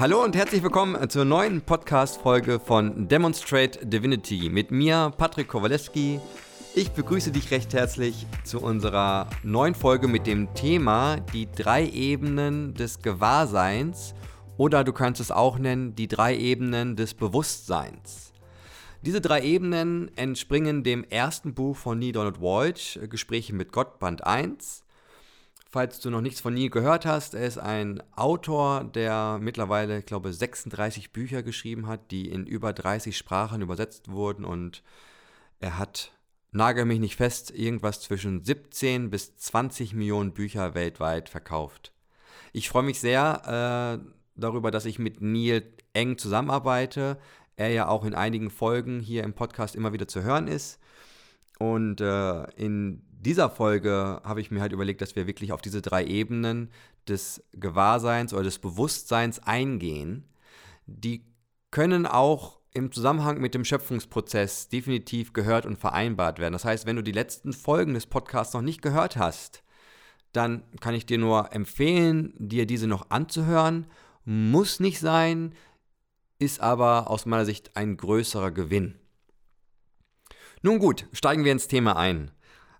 [0.00, 6.18] Hallo und herzlich willkommen zur neuen Podcast-Folge von Demonstrate Divinity mit mir, Patrick Kowalewski.
[6.74, 12.72] Ich begrüße dich recht herzlich zu unserer neuen Folge mit dem Thema die drei Ebenen
[12.72, 14.14] des Gewahrseins
[14.56, 18.32] oder du kannst es auch nennen die drei Ebenen des Bewusstseins.
[19.02, 24.26] Diese drei Ebenen entspringen dem ersten Buch von Neil Donald Walsh, Gespräche mit Gott, Band
[24.26, 24.82] 1.
[25.72, 30.06] Falls du noch nichts von Neil gehört hast, er ist ein Autor, der mittlerweile, ich
[30.06, 34.82] glaube, 36 Bücher geschrieben hat, die in über 30 Sprachen übersetzt wurden und
[35.60, 36.10] er hat,
[36.50, 41.92] nagel mich nicht fest, irgendwas zwischen 17 bis 20 Millionen Bücher weltweit verkauft.
[42.52, 47.16] Ich freue mich sehr äh, darüber, dass ich mit Neil eng zusammenarbeite.
[47.54, 50.80] Er ja auch in einigen Folgen hier im Podcast immer wieder zu hören ist.
[51.60, 55.82] Und äh, in dieser Folge habe ich mir halt überlegt, dass wir wirklich auf diese
[55.82, 56.70] drei Ebenen
[57.08, 60.24] des Gewahrseins oder des Bewusstseins eingehen.
[60.86, 61.24] Die
[61.70, 66.52] können auch im Zusammenhang mit dem Schöpfungsprozess definitiv gehört und vereinbart werden.
[66.52, 69.62] Das heißt, wenn du die letzten Folgen des Podcasts noch nicht gehört hast,
[70.32, 73.86] dann kann ich dir nur empfehlen, dir diese noch anzuhören.
[74.24, 75.54] Muss nicht sein,
[76.38, 78.94] ist aber aus meiner Sicht ein größerer Gewinn.
[80.62, 82.30] Nun gut, steigen wir ins Thema ein.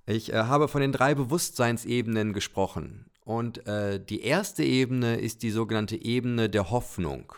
[0.06, 3.06] Ich äh, habe von den drei Bewusstseinsebenen gesprochen.
[3.24, 7.32] Und äh, die erste Ebene ist die sogenannte Ebene der Hoffnung.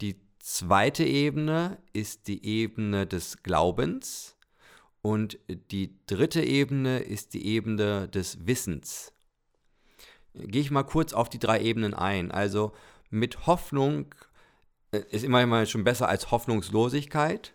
[0.00, 4.36] Die zweite Ebene ist die Ebene des Glaubens.
[5.00, 9.12] Und die dritte Ebene ist die Ebene des Wissens.
[10.34, 12.30] Gehe ich mal kurz auf die drei Ebenen ein.
[12.30, 12.72] Also
[13.10, 14.14] mit Hoffnung
[14.92, 17.54] äh, ist immer, schon besser als Hoffnungslosigkeit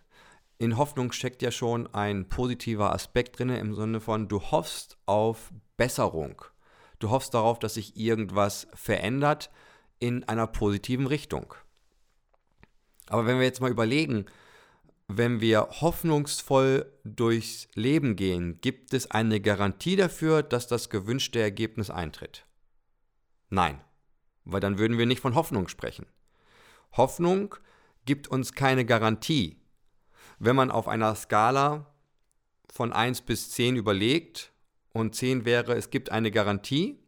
[0.59, 5.51] in Hoffnung steckt ja schon ein positiver Aspekt drin, im Sinne von, du hoffst auf
[5.77, 6.41] Besserung.
[6.99, 9.51] Du hoffst darauf, dass sich irgendwas verändert
[9.99, 11.53] in einer positiven Richtung.
[13.07, 14.25] Aber wenn wir jetzt mal überlegen,
[15.07, 21.89] wenn wir hoffnungsvoll durchs Leben gehen, gibt es eine Garantie dafür, dass das gewünschte Ergebnis
[21.89, 22.45] eintritt?
[23.49, 23.79] Nein,
[24.43, 26.07] weil dann würden wir nicht von Hoffnung sprechen.
[26.93, 27.55] Hoffnung
[28.05, 29.57] gibt uns keine Garantie,
[30.39, 31.93] wenn man auf einer Skala
[32.69, 34.51] von 1 bis 10 überlegt
[34.93, 36.99] und 10 wäre, es gibt eine Garantie,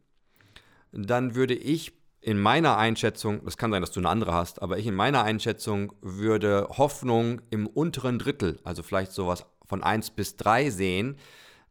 [0.92, 4.78] dann würde ich in meiner Einschätzung, das kann sein, dass du eine andere hast, aber
[4.78, 10.36] ich in meiner Einschätzung würde Hoffnung im unteren Drittel, also vielleicht sowas von 1 bis
[10.36, 11.16] 3 sehen,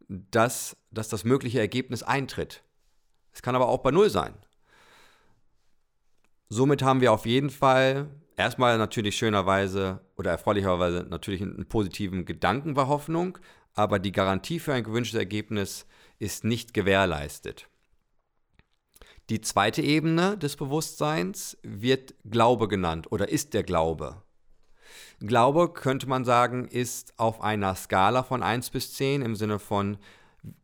[0.07, 2.63] dass, dass das mögliche Ergebnis eintritt.
[3.31, 4.33] Es kann aber auch bei 0 sein.
[6.47, 12.73] Somit haben wir auf jeden Fall erstmal natürlich schönerweise oder erfreulicherweise natürlich einen positiven Gedanken
[12.73, 13.37] bei Hoffnung,
[13.73, 15.85] aber die Garantie für ein gewünschtes Ergebnis
[16.19, 17.67] ist nicht gewährleistet.
[19.29, 24.23] Die zweite Ebene des Bewusstseins wird Glaube genannt oder ist der Glaube.
[25.19, 29.97] Glaube, könnte man sagen, ist auf einer Skala von 1 bis 10 im Sinne von,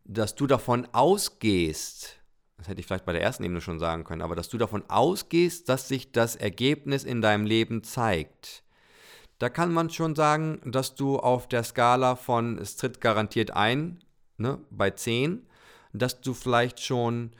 [0.05, 2.21] dass du davon ausgehst,
[2.57, 4.83] das hätte ich vielleicht bei der ersten Ebene schon sagen können, aber dass du davon
[4.89, 8.63] ausgehst, dass sich das Ergebnis in deinem Leben zeigt.
[9.39, 13.99] Da kann man schon sagen, dass du auf der Skala von es tritt garantiert ein,
[14.37, 15.45] ne, bei 10,
[15.91, 17.31] dass du vielleicht schon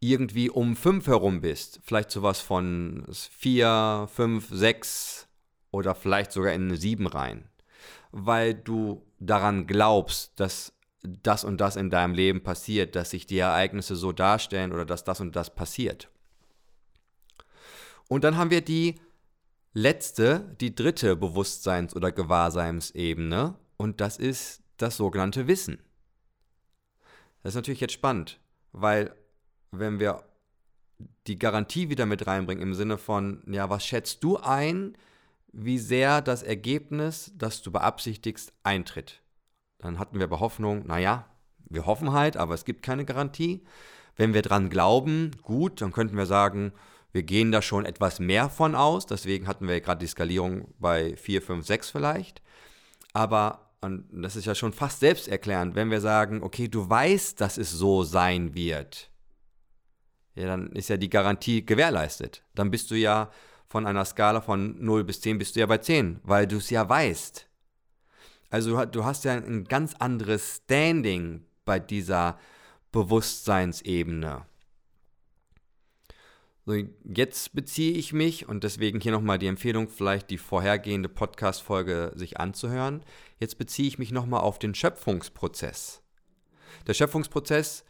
[0.00, 1.80] irgendwie um 5 herum bist.
[1.84, 5.28] Vielleicht sowas von 4, 5, 6
[5.70, 7.48] oder vielleicht sogar in eine 7 rein.
[8.10, 10.71] Weil du daran glaubst, dass
[11.02, 15.04] das und das in deinem Leben passiert, dass sich die Ereignisse so darstellen oder dass
[15.04, 16.08] das und das passiert.
[18.08, 19.00] Und dann haben wir die
[19.74, 25.78] letzte, die dritte Bewusstseins- oder Gewahrseinsebene und das ist das sogenannte Wissen.
[27.42, 28.38] Das ist natürlich jetzt spannend,
[28.72, 29.14] weil
[29.70, 30.24] wenn wir
[31.26, 34.96] die Garantie wieder mit reinbringen im Sinne von, ja, was schätzt du ein,
[35.52, 39.21] wie sehr das Ergebnis, das du beabsichtigst, eintritt?
[39.82, 41.26] Dann hatten wir bei Hoffnung, naja,
[41.68, 43.62] wir hoffen halt, aber es gibt keine Garantie.
[44.16, 46.72] Wenn wir dran glauben, gut, dann könnten wir sagen,
[47.12, 49.06] wir gehen da schon etwas mehr von aus.
[49.06, 52.42] Deswegen hatten wir gerade die Skalierung bei 4, 5, 6 vielleicht.
[53.12, 57.58] Aber, und das ist ja schon fast selbsterklärend, wenn wir sagen, okay, du weißt, dass
[57.58, 59.10] es so sein wird,
[60.34, 62.42] ja, dann ist ja die Garantie gewährleistet.
[62.54, 63.30] Dann bist du ja
[63.68, 66.70] von einer Skala von 0 bis 10 bist du ja bei 10, weil du es
[66.70, 67.46] ja weißt.
[68.52, 72.38] Also du hast ja ein ganz anderes Standing bei dieser
[72.92, 74.44] Bewusstseinsebene.
[76.66, 82.12] So, jetzt beziehe ich mich, und deswegen hier nochmal die Empfehlung, vielleicht die vorhergehende Podcast-Folge
[82.14, 83.02] sich anzuhören.
[83.40, 86.02] Jetzt beziehe ich mich nochmal auf den Schöpfungsprozess.
[86.86, 87.84] Der Schöpfungsprozess,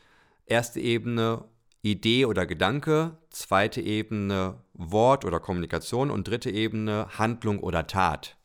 [0.47, 1.45] erste Ebene,
[1.83, 8.37] Idee oder Gedanke, zweite Ebene Wort oder Kommunikation und dritte Ebene Handlung oder Tat.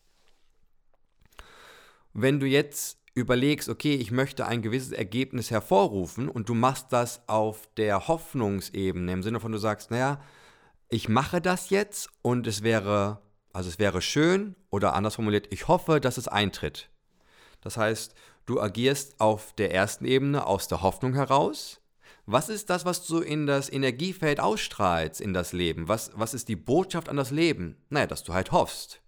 [2.19, 7.21] Wenn du jetzt überlegst, okay, ich möchte ein gewisses Ergebnis hervorrufen und du machst das
[7.27, 10.19] auf der Hoffnungsebene, im Sinne von du sagst, naja,
[10.89, 13.21] ich mache das jetzt und es wäre,
[13.53, 16.89] also es wäre schön oder anders formuliert, ich hoffe, dass es eintritt.
[17.61, 18.15] Das heißt,
[18.47, 21.81] du agierst auf der ersten Ebene aus der Hoffnung heraus.
[22.25, 25.87] Was ist das, was du in das Energiefeld ausstrahlst in das Leben?
[25.87, 27.77] Was, was ist die Botschaft an das Leben?
[27.91, 29.03] Naja, dass du halt hoffst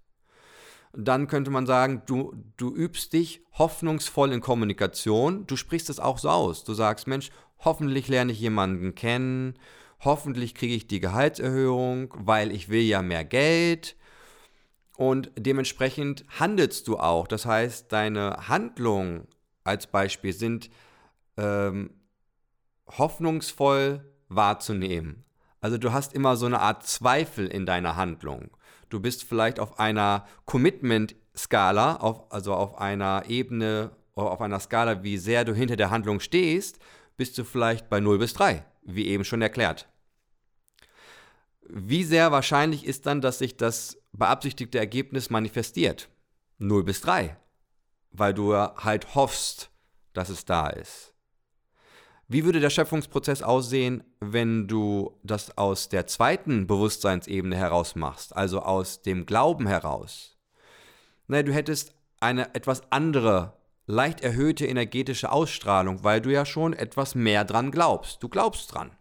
[0.94, 6.18] dann könnte man sagen, du, du übst dich hoffnungsvoll in Kommunikation, du sprichst es auch
[6.18, 6.64] so aus.
[6.64, 9.60] Du sagst, Mensch, hoffentlich lerne ich jemanden kennen,
[10.00, 13.96] hoffentlich kriege ich die Gehaltserhöhung, weil ich will ja mehr Geld.
[14.98, 17.28] Und dementsprechend handelst du auch.
[17.28, 19.28] Das heißt, deine Handlungen
[19.64, 20.70] als Beispiel sind
[21.38, 21.92] ähm,
[22.98, 25.24] hoffnungsvoll wahrzunehmen.
[25.62, 28.50] Also du hast immer so eine Art Zweifel in deiner Handlung.
[28.90, 35.18] Du bist vielleicht auf einer Commitment-Skala, auf, also auf einer Ebene, auf einer Skala, wie
[35.18, 36.80] sehr du hinter der Handlung stehst,
[37.16, 39.88] bist du vielleicht bei 0 bis 3, wie eben schon erklärt.
[41.62, 46.10] Wie sehr wahrscheinlich ist dann, dass sich das beabsichtigte Ergebnis manifestiert?
[46.58, 47.38] 0 bis 3,
[48.12, 49.70] weil du halt hoffst,
[50.14, 51.14] dass es da ist.
[52.32, 58.62] Wie würde der Schöpfungsprozess aussehen, wenn du das aus der zweiten Bewusstseinsebene heraus machst, also
[58.62, 60.38] aus dem Glauben heraus?
[61.26, 67.16] Naja, du hättest eine etwas andere, leicht erhöhte energetische Ausstrahlung, weil du ja schon etwas
[67.16, 68.22] mehr dran glaubst.
[68.22, 68.92] Du glaubst dran.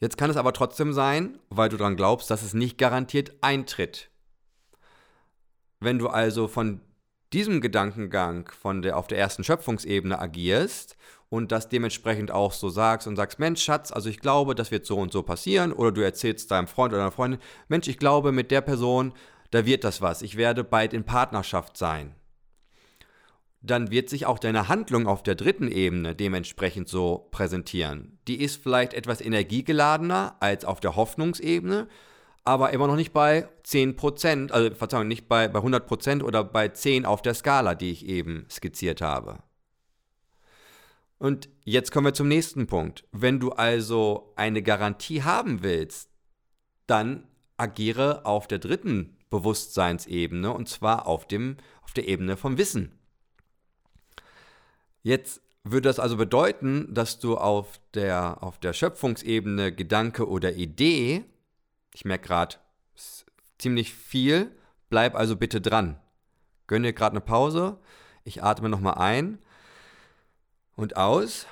[0.00, 4.10] Jetzt kann es aber trotzdem sein, weil du dran glaubst, dass es nicht garantiert eintritt.
[5.80, 6.80] Wenn du also von
[7.36, 10.96] diesem Gedankengang von der, auf der ersten Schöpfungsebene agierst
[11.28, 14.86] und das dementsprechend auch so sagst und sagst, Mensch, Schatz, also ich glaube, das wird
[14.86, 17.38] so und so passieren, oder du erzählst deinem Freund oder deiner Freundin,
[17.68, 19.12] Mensch, ich glaube, mit der Person,
[19.50, 22.14] da wird das was, ich werde bald in Partnerschaft sein.
[23.60, 28.18] Dann wird sich auch deine Handlung auf der dritten Ebene dementsprechend so präsentieren.
[28.28, 31.86] Die ist vielleicht etwas energiegeladener als auf der Hoffnungsebene,
[32.46, 37.04] aber immer noch nicht bei 10%, also Verzeihung, nicht bei, bei 100% oder bei 10
[37.04, 39.40] auf der Skala, die ich eben skizziert habe.
[41.18, 43.04] Und jetzt kommen wir zum nächsten Punkt.
[43.10, 46.10] Wenn du also eine Garantie haben willst,
[46.86, 47.26] dann
[47.56, 52.92] agiere auf der dritten Bewusstseinsebene und zwar auf, dem, auf der Ebene vom Wissen.
[55.02, 61.24] Jetzt würde das also bedeuten, dass du auf der, auf der Schöpfungsebene Gedanke oder Idee
[61.96, 62.56] ich merke gerade
[63.56, 64.54] ziemlich viel.
[64.90, 65.98] Bleib also bitte dran.
[66.66, 67.78] Gönn dir gerade eine Pause.
[68.22, 69.38] Ich atme nochmal ein
[70.74, 71.46] und aus.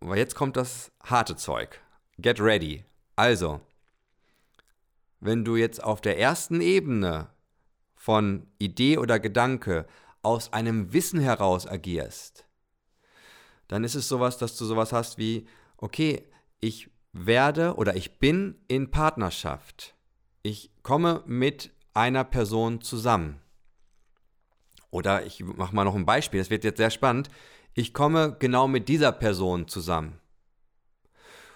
[0.00, 1.82] Aber jetzt kommt das harte Zeug.
[2.16, 2.86] Get ready.
[3.14, 3.60] Also,
[5.20, 7.28] wenn du jetzt auf der ersten Ebene
[7.94, 9.86] von Idee oder Gedanke
[10.22, 12.46] aus einem Wissen heraus agierst,
[13.68, 15.46] dann ist es sowas, dass du sowas hast wie,
[15.76, 16.26] okay,
[16.58, 16.88] ich
[17.24, 19.94] werde oder ich bin in Partnerschaft.
[20.42, 23.40] Ich komme mit einer Person zusammen.
[24.90, 27.28] Oder ich mache mal noch ein Beispiel, das wird jetzt sehr spannend.
[27.74, 30.20] Ich komme genau mit dieser Person zusammen.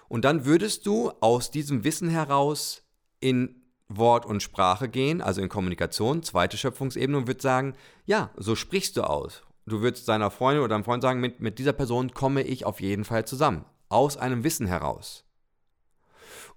[0.09, 2.83] Und dann würdest du aus diesem Wissen heraus
[3.21, 7.75] in Wort und Sprache gehen, also in Kommunikation, zweite Schöpfungsebene, und würdest sagen,
[8.07, 9.43] ja, so sprichst du aus.
[9.67, 12.81] Du würdest deiner Freundin oder deinem Freund sagen, mit, mit dieser Person komme ich auf
[12.81, 13.65] jeden Fall zusammen.
[13.89, 15.25] Aus einem Wissen heraus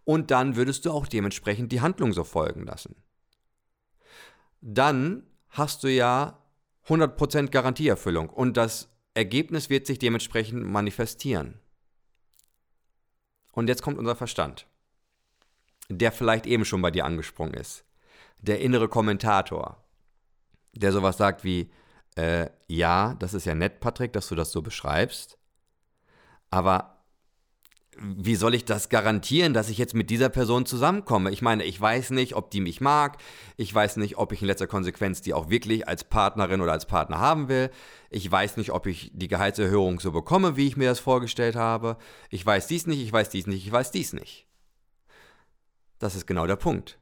[0.06, 2.96] und dann würdest du auch dementsprechend die Handlung so folgen lassen.
[4.62, 6.40] Dann hast du ja
[6.88, 11.60] 100% Garantieerfüllung und das Ergebnis wird sich dementsprechend manifestieren.
[13.52, 14.66] Und jetzt kommt unser Verstand,
[15.90, 17.86] der vielleicht eben schon bei dir angesprungen ist.
[18.40, 19.84] Der innere Kommentator,
[20.74, 21.72] der sowas sagt wie,
[22.16, 25.38] äh, ja, das ist ja nett, Patrick, dass du das so beschreibst,
[26.50, 27.03] aber
[28.04, 31.32] wie soll ich das garantieren, dass ich jetzt mit dieser Person zusammenkomme?
[31.32, 33.18] Ich meine, ich weiß nicht, ob die mich mag.
[33.56, 36.86] Ich weiß nicht, ob ich in letzter Konsequenz die auch wirklich als Partnerin oder als
[36.86, 37.70] Partner haben will.
[38.10, 41.98] Ich weiß nicht, ob ich die Gehaltserhöhung so bekomme, wie ich mir das vorgestellt habe.
[42.30, 44.48] Ich weiß dies nicht, ich weiß dies nicht, ich weiß dies nicht.
[46.00, 47.00] Das ist genau der Punkt.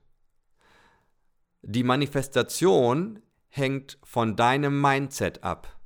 [1.64, 5.81] Die Manifestation hängt von deinem Mindset ab.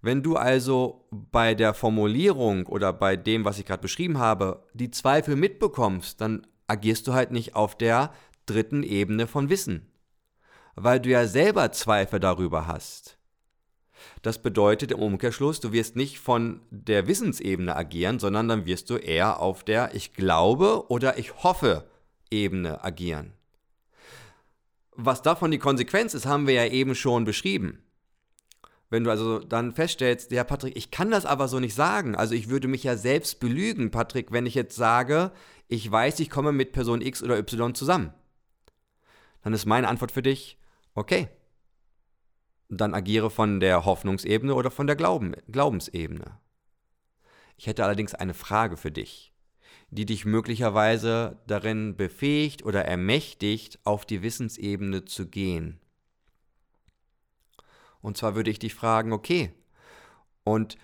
[0.00, 4.90] Wenn du also bei der Formulierung oder bei dem, was ich gerade beschrieben habe, die
[4.90, 8.12] Zweifel mitbekommst, dann agierst du halt nicht auf der
[8.46, 9.90] dritten Ebene von Wissen,
[10.76, 13.18] weil du ja selber Zweifel darüber hast.
[14.22, 18.96] Das bedeutet im Umkehrschluss, du wirst nicht von der Wissensebene agieren, sondern dann wirst du
[18.96, 21.90] eher auf der Ich glaube oder Ich hoffe
[22.30, 23.32] Ebene agieren.
[24.92, 27.82] Was davon die Konsequenz ist, haben wir ja eben schon beschrieben.
[28.90, 32.14] Wenn du also dann feststellst, ja Patrick, ich kann das aber so nicht sagen.
[32.14, 35.30] Also ich würde mich ja selbst belügen, Patrick, wenn ich jetzt sage,
[35.68, 38.14] ich weiß, ich komme mit Person X oder Y zusammen.
[39.42, 40.58] Dann ist meine Antwort für dich,
[40.94, 41.28] okay.
[42.70, 46.38] Dann agiere von der Hoffnungsebene oder von der Glauben, Glaubensebene.
[47.56, 49.34] Ich hätte allerdings eine Frage für dich,
[49.90, 55.80] die dich möglicherweise darin befähigt oder ermächtigt, auf die Wissensebene zu gehen.
[58.00, 59.52] Und zwar würde ich dich fragen, okay,
[60.44, 60.76] und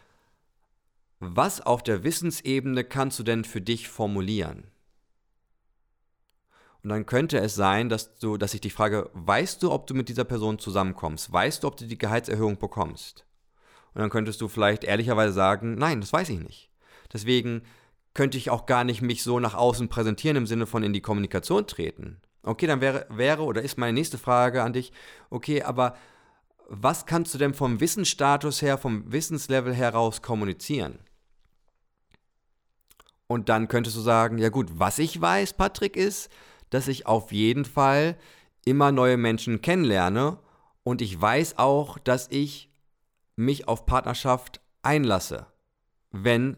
[1.21, 4.64] was auf der Wissensebene kannst du denn für dich formulieren?
[6.83, 9.94] Und dann könnte es sein, dass du, dass ich dich frage, weißt du, ob du
[9.94, 11.33] mit dieser Person zusammenkommst?
[11.33, 13.25] Weißt du, ob du die Gehaltserhöhung bekommst?
[13.94, 16.71] Und dann könntest du vielleicht ehrlicherweise sagen, nein, das weiß ich nicht.
[17.11, 17.62] Deswegen
[18.12, 21.00] könnte ich auch gar nicht mich so nach außen präsentieren im Sinne von in die
[21.00, 22.21] Kommunikation treten.
[22.42, 24.92] Okay, dann wäre, wäre oder ist meine nächste Frage an dich,
[25.30, 25.97] okay, aber
[26.68, 30.99] was kannst du denn vom Wissensstatus her, vom Wissenslevel heraus kommunizieren?
[33.26, 36.30] Und dann könntest du sagen, ja gut, was ich weiß, Patrick, ist,
[36.71, 38.18] dass ich auf jeden Fall
[38.64, 40.38] immer neue Menschen kennenlerne
[40.83, 42.71] und ich weiß auch, dass ich
[43.37, 45.47] mich auf Partnerschaft einlasse,
[46.11, 46.56] wenn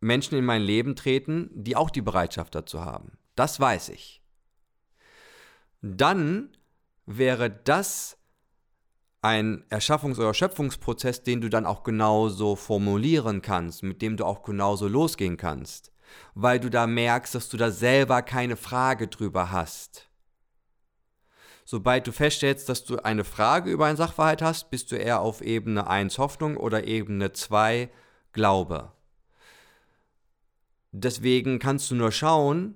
[0.00, 3.18] Menschen in mein Leben treten, die auch die Bereitschaft dazu haben.
[3.34, 4.22] Das weiß ich.
[5.80, 6.50] Dann
[7.06, 8.18] wäre das
[9.22, 14.42] ein Erschaffungs- oder Schöpfungsprozess, den du dann auch genauso formulieren kannst, mit dem du auch
[14.42, 15.92] genauso losgehen kannst,
[16.34, 20.08] weil du da merkst, dass du da selber keine Frage drüber hast.
[21.64, 25.40] Sobald du feststellst, dass du eine Frage über ein Sachverhalt hast, bist du eher auf
[25.40, 27.88] Ebene 1 Hoffnung oder Ebene 2
[28.32, 28.90] Glaube.
[30.90, 32.74] Deswegen kannst du nur schauen,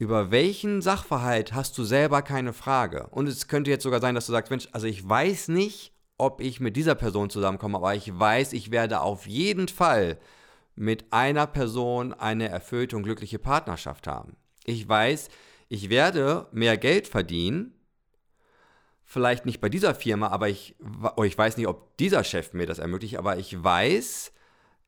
[0.00, 3.08] über welchen Sachverhalt hast du selber keine Frage?
[3.10, 6.40] Und es könnte jetzt sogar sein, dass du sagst, Mensch, also ich weiß nicht, ob
[6.40, 10.18] ich mit dieser Person zusammenkomme, aber ich weiß, ich werde auf jeden Fall
[10.74, 14.38] mit einer Person eine erfüllte und glückliche Partnerschaft haben.
[14.64, 15.28] Ich weiß,
[15.68, 17.74] ich werde mehr Geld verdienen,
[19.04, 20.76] vielleicht nicht bei dieser Firma, aber ich,
[21.16, 24.32] oh, ich weiß nicht, ob dieser Chef mir das ermöglicht, aber ich weiß,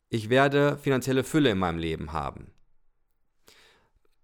[0.09, 2.52] ich werde finanzielle Fülle in meinem Leben haben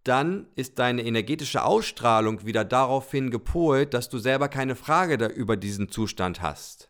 [0.03, 5.89] dann ist deine energetische Ausstrahlung wieder daraufhin gepolt, dass du selber keine Frage über diesen
[5.89, 6.89] Zustand hast.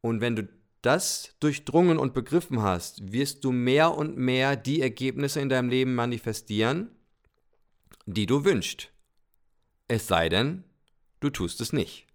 [0.00, 0.48] Und wenn du
[0.82, 5.94] das durchdrungen und begriffen hast, wirst du mehr und mehr die Ergebnisse in deinem Leben
[5.94, 6.90] manifestieren,
[8.06, 8.90] die du wünschst.
[9.88, 10.64] Es sei denn,
[11.20, 12.06] du tust es nicht.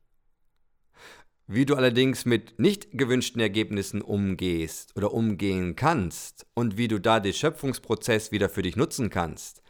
[1.48, 7.20] Wie du allerdings mit nicht gewünschten Ergebnissen umgehst oder umgehen kannst und wie du da
[7.20, 9.62] den Schöpfungsprozess wieder für dich nutzen kannst,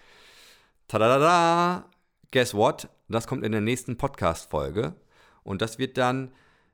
[0.88, 1.90] tada!
[2.32, 2.88] Guess what?
[3.10, 4.96] Das kommt in der nächsten Podcast-Folge.
[5.44, 6.32] Und das wird dann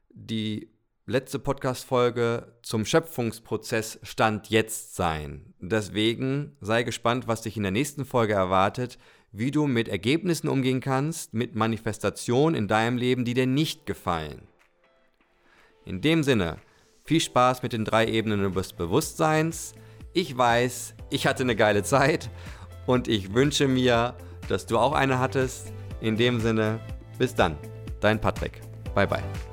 [0.10, 0.70] die
[1.08, 5.54] letzte Podcast-Folge zum Schöpfungsprozess Stand jetzt sein.
[5.60, 9.00] Deswegen sei gespannt, was dich in der nächsten Folge erwartet,
[9.32, 14.48] wie du mit Ergebnissen umgehen kannst, mit Manifestationen in deinem Leben, die dir nicht gefallen.
[15.86, 16.58] In dem Sinne,
[17.04, 19.74] viel Spaß mit den drei Ebenen des Bewusstseins.
[20.14, 22.30] Ich weiß, ich hatte eine geile Zeit
[22.86, 24.16] und ich wünsche mir,
[24.48, 25.74] dass du auch eine hattest.
[26.02, 26.80] In dem Sinne,
[27.18, 27.58] bis dann,
[28.00, 28.62] dein Patrick.
[28.96, 29.51] Bye bye.